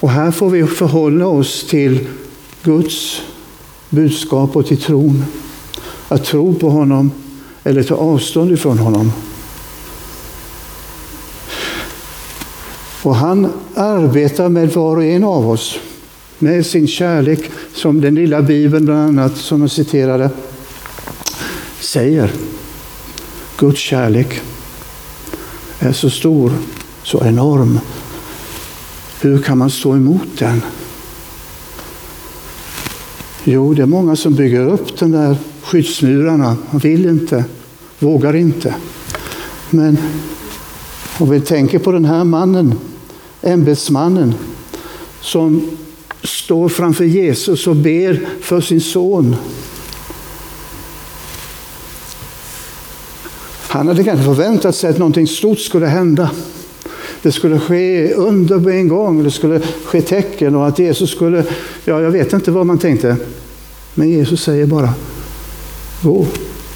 Och 0.00 0.10
här 0.10 0.30
får 0.30 0.50
vi 0.50 0.66
förhålla 0.66 1.26
oss 1.26 1.66
till 1.66 2.06
Guds 2.62 3.20
budskap 3.90 4.56
och 4.56 4.66
till 4.66 4.80
tron. 4.80 5.24
Att 6.08 6.24
tro 6.24 6.54
på 6.54 6.70
honom 6.70 7.10
eller 7.64 7.82
ta 7.82 7.94
avstånd 7.94 8.52
ifrån 8.52 8.78
honom. 8.78 9.12
Och 13.02 13.16
han 13.16 13.52
arbetar 13.74 14.48
med 14.48 14.72
var 14.72 14.96
och 14.96 15.04
en 15.04 15.24
av 15.24 15.50
oss. 15.50 15.78
Med 16.38 16.66
sin 16.66 16.86
kärlek, 16.86 17.50
som 17.74 18.00
den 18.00 18.14
lilla 18.14 18.42
bibeln 18.42 18.84
bland 18.84 19.00
annat, 19.00 19.36
som 19.36 19.60
jag 19.60 19.70
citerade, 19.70 20.30
säger. 21.80 22.32
Guds 23.56 23.80
kärlek 23.80 24.40
är 25.78 25.92
så 25.92 26.10
stor, 26.10 26.52
så 27.02 27.24
enorm. 27.24 27.80
Hur 29.20 29.42
kan 29.42 29.58
man 29.58 29.70
stå 29.70 29.94
emot 29.94 30.38
den? 30.38 30.62
Jo, 33.44 33.74
det 33.74 33.82
är 33.82 33.86
många 33.86 34.16
som 34.16 34.34
bygger 34.34 34.68
upp 34.68 34.98
de 34.98 35.10
där 35.10 35.36
skyddsmurarna. 35.62 36.56
Man 36.70 36.78
vill 36.78 37.06
inte, 37.06 37.44
vågar 37.98 38.36
inte. 38.36 38.74
Men 39.70 39.98
om 41.18 41.30
vi 41.30 41.40
tänker 41.40 41.78
på 41.78 41.92
den 41.92 42.04
här 42.04 42.24
mannen, 42.24 42.74
ämbetsmannen, 43.42 44.34
som 45.20 45.70
står 46.22 46.68
framför 46.68 47.04
Jesus 47.04 47.66
och 47.66 47.76
ber 47.76 48.28
för 48.40 48.60
sin 48.60 48.80
son. 48.80 49.36
Han 53.68 53.88
hade 53.88 54.04
kanske 54.04 54.24
förväntat 54.24 54.74
sig 54.76 54.90
att 54.90 54.98
någonting 54.98 55.26
stort 55.26 55.58
skulle 55.58 55.86
hända. 55.86 56.30
Det 57.22 57.32
skulle 57.32 57.60
ske 57.60 58.12
under 58.12 58.60
på 58.60 58.70
en 58.70 58.88
gång, 58.88 59.24
det 59.24 59.30
skulle 59.30 59.60
ske 59.60 60.02
tecken 60.02 60.56
och 60.56 60.68
att 60.68 60.78
Jesus 60.78 61.10
skulle, 61.10 61.44
ja 61.84 62.00
jag 62.00 62.10
vet 62.10 62.32
inte 62.32 62.50
vad 62.50 62.66
man 62.66 62.78
tänkte. 62.78 63.16
Men 63.94 64.08
Jesus 64.08 64.42
säger 64.42 64.66
bara, 64.66 64.94
gå 66.02 66.26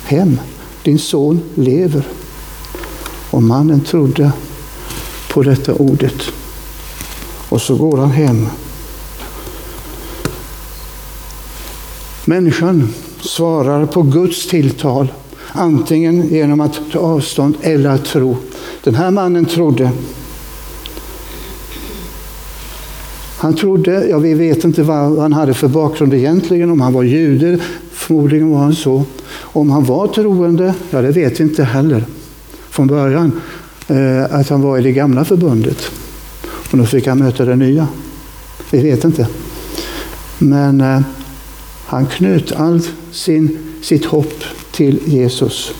hem, 0.05 0.41
din 0.83 0.99
son 0.99 1.41
lever. 1.55 2.07
Och 3.31 3.43
mannen 3.43 3.81
trodde 3.81 4.33
på 5.33 5.43
detta 5.43 5.75
ordet. 5.75 6.33
Och 7.57 7.63
så 7.63 7.77
går 7.77 7.97
han 7.97 8.11
hem. 8.11 8.47
Människan 12.25 12.89
svarar 13.21 13.87
på 13.87 14.03
Guds 14.03 14.49
tilltal, 14.49 15.13
antingen 15.53 16.29
genom 16.29 16.61
att 16.61 16.81
ta 16.93 16.99
avstånd 16.99 17.57
eller 17.63 17.91
att 17.91 18.05
tro. 18.05 18.37
Den 18.85 18.95
här 18.95 19.11
mannen 19.11 19.45
trodde. 19.45 19.91
Han 23.39 23.55
trodde, 23.55 24.07
ja 24.09 24.19
vi 24.19 24.35
vet 24.35 24.65
inte 24.65 24.83
vad 24.83 25.19
han 25.19 25.33
hade 25.33 25.55
för 25.55 25.69
bakgrund 25.69 26.15
egentligen, 26.15 26.71
om 26.71 26.81
han 26.81 26.93
var 26.93 27.03
jude, 27.03 27.59
förmodligen 27.93 28.51
var 28.51 28.59
han 28.59 28.75
så. 28.75 29.05
Om 29.41 29.71
han 29.71 29.85
var 29.85 30.07
troende, 30.07 30.75
ja 30.91 31.03
det 31.03 31.11
vet 31.11 31.41
vi 31.41 31.45
inte 31.45 31.65
heller 31.65 32.05
från 32.71 32.87
början, 32.87 33.41
eh, 33.89 34.25
att 34.39 34.49
han 34.49 34.63
var 34.63 34.79
i 34.79 34.83
det 34.83 34.93
gamla 34.93 35.25
förbundet. 35.25 35.91
Och 36.71 36.79
nu 36.79 36.87
fick 36.87 37.07
han 37.07 37.19
möta 37.19 37.45
det 37.45 37.57
nya. 37.57 37.89
Vi 38.71 38.83
vet 38.83 39.05
inte. 39.05 39.29
Men 40.39 40.81
eh, 40.81 41.01
han 41.87 42.07
knöt 42.07 42.53
allt 42.53 42.93
sin, 43.11 43.59
sitt 43.83 44.05
hopp 44.05 44.43
till 44.73 45.01
Jesus. 45.05 45.73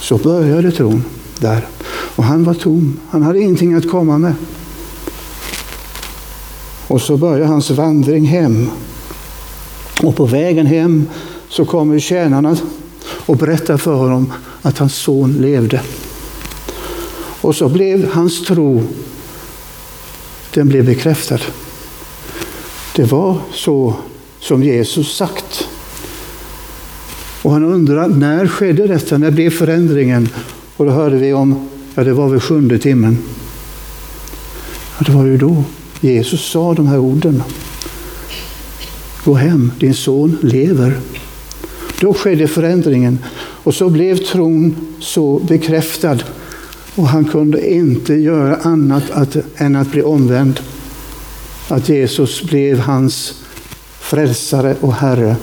Så 0.00 0.18
började 0.18 0.72
tron 0.72 1.04
där. 1.38 1.66
Och 1.88 2.24
han 2.24 2.44
var 2.44 2.54
tom. 2.54 2.96
Han 3.10 3.22
hade 3.22 3.40
ingenting 3.40 3.74
att 3.74 3.90
komma 3.90 4.18
med. 4.18 4.34
Och 6.88 7.02
så 7.02 7.16
börjar 7.16 7.46
hans 7.46 7.70
vandring 7.70 8.24
hem. 8.24 8.70
Och 10.02 10.16
på 10.16 10.26
vägen 10.26 10.66
hem 10.66 11.08
så 11.48 11.64
kommer 11.64 11.98
tjänarna 11.98 12.56
och 13.26 13.36
berättar 13.36 13.76
för 13.76 13.94
honom 13.94 14.32
att 14.62 14.78
hans 14.78 14.94
son 14.94 15.32
levde. 15.32 15.80
Och 17.40 17.56
så 17.56 17.68
blev 17.68 18.12
hans 18.12 18.44
tro, 18.44 18.82
den 20.56 20.68
blev 20.68 20.86
bekräftad. 20.86 21.38
Det 22.94 23.04
var 23.04 23.38
så 23.52 23.94
som 24.40 24.62
Jesus 24.62 25.16
sagt. 25.16 25.68
Och 27.42 27.52
han 27.52 27.64
undrar, 27.64 28.08
när 28.08 28.46
skedde 28.46 28.86
detta? 28.86 29.18
När 29.18 29.30
blev 29.30 29.50
förändringen? 29.50 30.28
Och 30.76 30.84
då 30.86 30.90
hörde 30.90 31.16
vi 31.16 31.32
om, 31.32 31.68
ja 31.94 32.04
det 32.04 32.12
var 32.12 32.28
vid 32.28 32.42
sjunde 32.42 32.78
timmen. 32.78 33.18
Ja, 34.98 35.04
det 35.06 35.12
var 35.12 35.24
ju 35.24 35.36
då 35.36 35.64
Jesus 36.00 36.50
sa 36.50 36.74
de 36.74 36.86
här 36.86 36.98
orden. 36.98 37.42
Gå 39.24 39.34
hem, 39.34 39.72
din 39.78 39.94
son 39.94 40.38
lever. 40.42 40.98
Då 42.00 42.14
skedde 42.14 42.48
förändringen 42.48 43.18
och 43.36 43.74
så 43.74 43.88
blev 43.88 44.16
tron 44.16 44.76
så 45.00 45.38
bekräftad 45.38 46.18
och 46.96 47.08
han 47.08 47.24
kunde 47.24 47.70
inte 47.70 48.14
göra 48.14 48.56
annat 48.56 49.10
att, 49.10 49.36
än 49.56 49.76
att 49.76 49.90
bli 49.90 50.02
omvänd. 50.02 50.60
Att 51.68 51.88
Jesus 51.88 52.42
blev 52.42 52.78
hans 52.78 53.34
frälsare 54.00 54.76
och 54.80 54.94
Herre. 54.94 55.36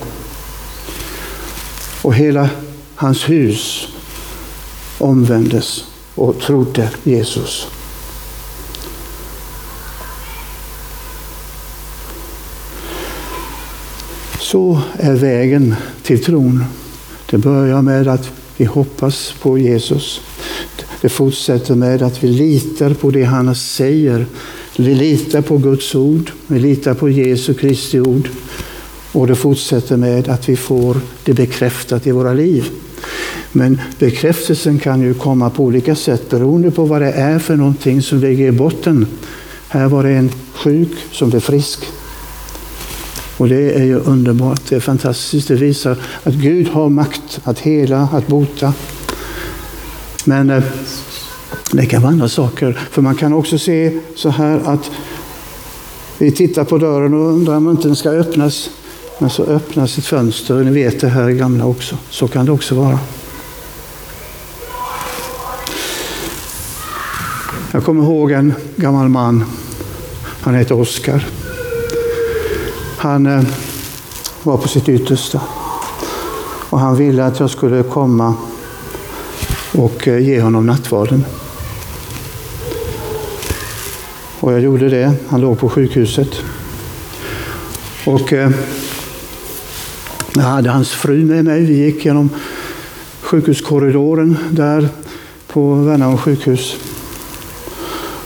Och 2.01 2.15
hela 2.15 2.49
hans 2.95 3.29
hus 3.29 3.87
omvändes 4.97 5.83
och 6.15 6.39
trodde 6.39 6.89
Jesus. 7.03 7.67
Så 14.39 14.81
är 14.93 15.13
vägen 15.13 15.75
till 16.03 16.23
tron. 16.23 16.65
Det 17.29 17.37
börjar 17.37 17.81
med 17.81 18.07
att 18.07 18.31
vi 18.57 18.65
hoppas 18.65 19.33
på 19.41 19.57
Jesus. 19.57 20.21
Det 21.03 21.09
fortsätter 21.09 21.75
med 21.75 22.01
att 22.01 22.23
vi 22.23 22.27
litar 22.27 22.93
på 22.93 23.11
det 23.11 23.23
han 23.23 23.55
säger. 23.55 24.25
Vi 24.77 24.95
litar 24.95 25.41
på 25.41 25.57
Guds 25.57 25.95
ord. 25.95 26.31
Vi 26.47 26.59
litar 26.59 26.93
på 26.93 27.09
Jesu 27.09 27.53
Kristi 27.53 27.99
ord. 27.99 28.29
Och 29.11 29.27
det 29.27 29.35
fortsätter 29.35 29.97
med 29.97 30.29
att 30.29 30.49
vi 30.49 30.55
får 30.55 30.97
det 31.23 31.33
bekräftat 31.33 32.07
i 32.07 32.11
våra 32.11 32.33
liv. 32.33 32.69
Men 33.51 33.81
bekräftelsen 33.99 34.79
kan 34.79 35.01
ju 35.01 35.13
komma 35.13 35.49
på 35.49 35.63
olika 35.63 35.95
sätt 35.95 36.29
beroende 36.29 36.71
på 36.71 36.85
vad 36.85 37.01
det 37.01 37.11
är 37.11 37.39
för 37.39 37.55
någonting 37.55 38.01
som 38.01 38.19
ligger 38.19 38.47
i 38.47 38.51
botten. 38.51 39.07
Här 39.67 39.87
var 39.87 40.03
det 40.03 40.11
en 40.11 40.31
sjuk 40.53 40.91
som 41.11 41.29
blev 41.29 41.39
frisk. 41.39 41.85
Och 43.37 43.49
det 43.49 43.71
är 43.71 43.83
ju 43.83 43.99
underbart, 43.99 44.61
det 44.69 44.75
är 44.75 44.79
fantastiskt. 44.79 45.47
Det 45.47 45.55
visar 45.55 45.97
att 46.23 46.33
Gud 46.33 46.67
har 46.67 46.89
makt 46.89 47.39
att 47.43 47.59
hela, 47.59 48.01
att 48.01 48.27
bota. 48.27 48.73
Men 50.23 50.49
eh, 50.49 50.63
det 51.71 51.85
kan 51.85 52.01
vara 52.01 52.11
andra 52.11 52.29
saker. 52.29 52.79
För 52.91 53.01
man 53.01 53.15
kan 53.15 53.33
också 53.33 53.57
se 53.57 53.99
så 54.15 54.29
här 54.29 54.61
att 54.65 54.91
vi 56.17 56.31
tittar 56.31 56.63
på 56.63 56.77
dörren 56.77 57.13
och 57.13 57.19
undrar 57.19 57.55
om 57.55 57.69
inte 57.69 57.87
den 57.87 57.95
ska 57.95 58.09
öppnas. 58.09 58.69
Men 59.19 59.29
så 59.29 59.43
öppnas 59.43 59.97
ett 59.97 60.05
fönster. 60.05 60.55
Ni 60.55 60.71
vet 60.71 61.01
det 61.01 61.07
här 61.07 61.29
gamla 61.29 61.65
också. 61.65 61.97
Så 62.09 62.27
kan 62.27 62.45
det 62.45 62.51
också 62.51 62.75
vara. 62.75 62.99
Jag 67.71 67.83
kommer 67.83 68.03
ihåg 68.03 68.31
en 68.31 68.53
gammal 68.75 69.09
man. 69.09 69.45
Han 70.41 70.55
heter 70.55 70.79
Oskar. 70.79 71.27
Han 72.97 73.25
eh, 73.25 73.43
var 74.43 74.57
på 74.57 74.67
sitt 74.67 74.89
yttersta. 74.89 75.41
Och 76.69 76.79
han 76.79 76.95
ville 76.95 77.25
att 77.25 77.39
jag 77.39 77.49
skulle 77.49 77.83
komma 77.83 78.33
och 79.73 80.07
eh, 80.07 80.19
ge 80.19 80.41
honom 80.41 80.65
nattvarden. 80.65 81.25
Och 84.39 84.53
jag 84.53 84.61
gjorde 84.61 84.89
det. 84.89 85.13
Han 85.27 85.41
låg 85.41 85.59
på 85.59 85.69
sjukhuset. 85.69 86.29
Och 88.05 88.33
eh, 88.33 88.51
jag 90.35 90.43
hade 90.43 90.69
hans 90.69 90.91
fru 90.91 91.25
med 91.25 91.45
mig. 91.45 91.65
Vi 91.65 91.85
gick 91.85 92.05
genom 92.05 92.29
sjukhuskorridoren 93.21 94.37
där 94.51 94.89
på 95.47 95.73
Värnamo 95.73 96.17
sjukhus. 96.17 96.75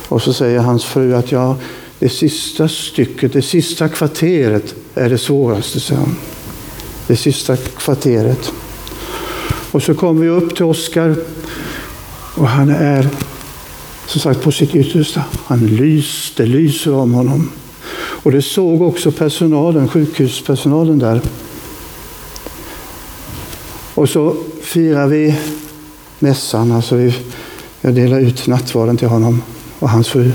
Och 0.07 0.21
så 0.21 0.33
säger 0.33 0.59
hans 0.59 0.85
fru 0.85 1.15
att 1.15 1.31
ja, 1.31 1.57
det 1.99 2.09
sista 2.09 2.67
stycket, 2.67 3.33
det 3.33 3.41
sista 3.41 3.89
kvarteret 3.89 4.75
är 4.95 5.09
det 5.09 5.17
svåraste, 5.17 5.79
säger 5.79 6.01
hon. 6.01 6.15
Det 7.07 7.15
sista 7.15 7.57
kvarteret. 7.57 8.51
Och 9.71 9.83
så 9.83 9.93
kom 9.93 10.19
vi 10.19 10.29
upp 10.29 10.55
till 10.55 10.65
Oskar 10.65 11.15
och 12.37 12.47
han 12.47 12.69
är 12.69 13.09
som 14.07 14.21
sagt 14.21 14.41
på 14.41 14.51
sitt 14.51 14.75
yttersta. 14.75 15.23
Han 15.45 15.67
lyste, 15.67 16.45
lyser 16.45 16.93
om 16.93 17.13
honom. 17.13 17.51
Och 17.97 18.31
det 18.31 18.41
såg 18.41 18.81
också 18.81 19.11
personalen, 19.11 19.87
sjukhuspersonalen 19.87 20.99
där. 20.99 21.21
Och 23.93 24.09
så 24.09 24.35
firar 24.61 25.07
vi 25.07 25.35
mässan, 26.19 26.71
alltså 26.71 26.95
vi, 26.95 27.15
jag 27.81 27.93
delar 27.93 28.19
ut 28.19 28.47
nattvarden 28.47 28.97
till 28.97 29.07
honom 29.07 29.41
och 29.79 29.89
hans 29.89 30.07
fru. 30.07 30.31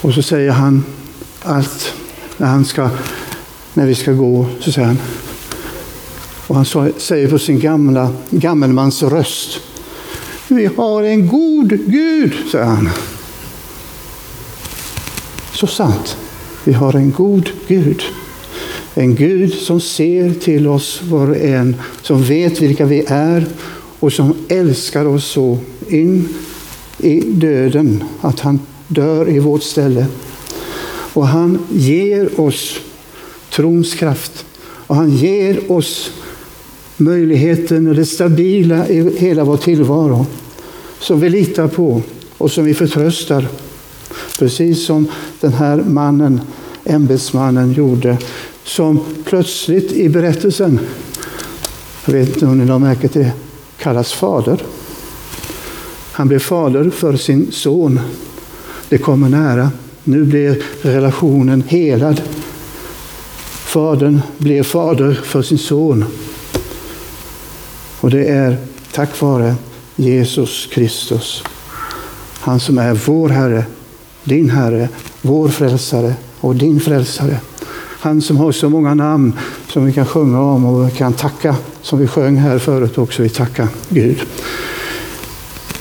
Och 0.00 0.14
så 0.14 0.22
säger 0.22 0.50
han 0.50 0.84
allt 1.42 1.92
när, 2.36 2.46
han 2.46 2.64
ska, 2.64 2.90
när 3.74 3.86
vi 3.86 3.94
ska 3.94 4.12
gå, 4.12 4.46
så 4.60 4.72
säger 4.72 4.88
han. 4.88 4.98
Och 6.46 6.56
han 6.56 6.92
säger 6.96 7.30
på 7.30 7.38
sin 7.38 7.60
gamla, 7.60 8.12
gammelmans 8.30 9.02
röst. 9.02 9.60
Vi 10.50 10.66
har 10.66 11.02
en 11.02 11.26
god 11.26 11.78
Gud, 11.86 12.32
säger 12.50 12.64
han. 12.64 12.88
Så 15.52 15.66
sant. 15.66 16.16
Vi 16.64 16.72
har 16.72 16.92
en 16.92 17.12
god 17.12 17.50
Gud. 17.66 18.02
En 18.94 19.14
Gud 19.14 19.54
som 19.54 19.80
ser 19.80 20.34
till 20.34 20.66
oss 20.66 21.02
var 21.02 21.30
och 21.30 21.36
en, 21.36 21.76
som 22.02 22.22
vet 22.22 22.60
vilka 22.60 22.86
vi 22.86 23.04
är 23.08 23.46
och 24.00 24.12
som 24.12 24.34
älskar 24.48 25.06
oss 25.06 25.24
så 25.24 25.58
in 25.88 26.28
i 26.98 27.20
döden, 27.20 28.04
att 28.20 28.40
han 28.40 28.60
dör 28.88 29.28
i 29.28 29.38
vårt 29.38 29.62
ställe. 29.62 30.06
Och 31.12 31.26
han 31.26 31.58
ger 31.72 32.40
oss 32.40 32.80
trons 33.50 33.94
kraft 33.94 34.44
och 34.60 34.96
han 34.96 35.10
ger 35.10 35.72
oss 35.72 36.10
möjligheten, 36.98 37.86
och 37.86 37.94
det 37.94 38.06
stabila 38.06 38.88
i 38.88 39.18
hela 39.18 39.44
vår 39.44 39.56
tillvaro 39.56 40.26
som 41.00 41.20
vi 41.20 41.28
litar 41.28 41.68
på 41.68 42.02
och 42.38 42.50
som 42.50 42.64
vi 42.64 42.74
förtröstar. 42.74 43.48
Precis 44.38 44.86
som 44.86 45.08
den 45.40 45.52
här 45.52 45.76
mannen, 45.76 46.40
ämbetsmannen, 46.84 47.72
gjorde 47.72 48.18
som 48.64 49.00
plötsligt 49.24 49.92
i 49.92 50.08
berättelsen, 50.08 50.80
jag 52.04 52.12
vet 52.12 52.28
inte 52.28 52.46
om 52.46 52.58
ni 52.58 52.66
har 52.66 52.78
märkt 52.78 53.12
det, 53.12 53.32
kallas 53.78 54.12
fader. 54.12 54.62
Han 56.12 56.28
blev 56.28 56.38
fader 56.38 56.90
för 56.90 57.16
sin 57.16 57.52
son. 57.52 58.00
Det 58.88 58.98
kommer 58.98 59.28
nära. 59.28 59.70
Nu 60.04 60.24
blir 60.24 60.62
relationen 60.82 61.62
helad. 61.68 62.22
Fadern 63.50 64.20
blir 64.38 64.62
fader 64.62 65.20
för 65.24 65.42
sin 65.42 65.58
son. 65.58 66.04
Och 68.00 68.10
det 68.10 68.24
är 68.24 68.56
tack 68.92 69.20
vare 69.20 69.54
Jesus 69.96 70.68
Kristus. 70.72 71.42
Han 72.40 72.60
som 72.60 72.78
är 72.78 72.94
vår 72.94 73.28
Herre, 73.28 73.64
din 74.24 74.50
Herre, 74.50 74.88
vår 75.22 75.48
frälsare 75.48 76.14
och 76.40 76.56
din 76.56 76.80
frälsare. 76.80 77.40
Han 78.00 78.22
som 78.22 78.36
har 78.36 78.52
så 78.52 78.68
många 78.68 78.94
namn 78.94 79.32
som 79.72 79.86
vi 79.86 79.92
kan 79.92 80.06
sjunga 80.06 80.40
om 80.40 80.64
och 80.64 80.94
kan 80.94 81.12
tacka, 81.12 81.56
som 81.82 81.98
vi 81.98 82.06
sjöng 82.06 82.36
här 82.36 82.58
förut 82.58 82.98
också. 82.98 83.22
Vi 83.22 83.28
tackar 83.28 83.68
Gud. 83.88 84.18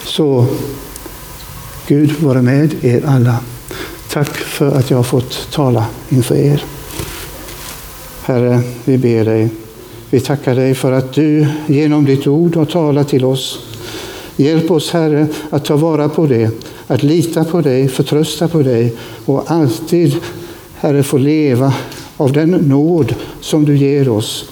Så 0.04 0.46
Gud 1.88 2.20
vare 2.20 2.42
med 2.42 2.84
er 2.86 3.06
alla. 3.06 3.40
Tack 4.10 4.38
för 4.38 4.72
att 4.78 4.90
jag 4.90 4.98
har 4.98 5.04
fått 5.04 5.52
tala 5.52 5.86
inför 6.10 6.36
er. 6.36 6.64
Herre, 8.24 8.62
vi 8.86 8.98
ber 8.98 9.26
dig. 9.26 9.50
Vi 10.10 10.20
tackar 10.20 10.56
dig 10.56 10.76
för 10.76 10.92
att 10.92 11.14
du 11.14 11.48
genom 11.68 12.06
ditt 12.06 12.28
ord 12.28 12.56
har 12.56 12.66
talat 12.66 13.10
till 13.10 13.26
oss. 13.26 13.60
Hjälp 14.36 14.72
oss 14.72 14.92
Herre 14.92 15.28
att 15.50 15.66
ta 15.66 15.76
vara 15.76 16.10
på 16.10 16.26
det, 16.26 16.52
att 16.88 17.04
lita 17.04 17.44
på 17.44 17.62
dig, 17.62 17.88
förtrösta 17.88 18.48
på 18.48 18.62
dig 18.62 18.96
och 19.26 19.52
alltid 19.52 20.16
Herre 20.76 21.04
få 21.04 21.18
leva 21.18 21.74
av 22.18 22.32
den 22.32 22.50
nåd 22.50 23.16
som 23.42 23.66
du 23.66 23.78
ger 23.78 24.10
oss, 24.10 24.46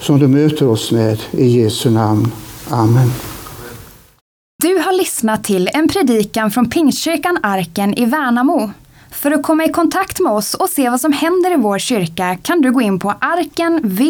som 0.00 0.18
du 0.18 0.28
möter 0.28 0.68
oss 0.68 0.92
med. 0.92 1.18
I 1.30 1.46
Jesu 1.46 1.90
namn. 1.90 2.32
Amen. 2.68 3.10
Du 4.62 4.78
har 4.78 4.98
lyssnat 4.98 5.44
till 5.44 5.70
en 5.72 5.88
predikan 5.88 6.50
från 6.50 6.70
Pingstkyrkan 6.70 7.38
Arken 7.42 7.94
i 7.94 8.04
Värnamo. 8.04 8.70
För 9.26 9.32
att 9.32 9.42
komma 9.42 9.64
i 9.64 9.68
kontakt 9.68 10.20
med 10.20 10.32
oss 10.32 10.54
och 10.54 10.70
se 10.70 10.90
vad 10.90 11.00
som 11.00 11.12
händer 11.12 11.52
i 11.52 11.56
vår 11.56 11.78
kyrka 11.78 12.38
kan 12.42 12.60
du 12.60 12.72
gå 12.72 12.80
in 12.80 12.98
på 12.98 13.14
arkenvmo.se. 13.20 14.04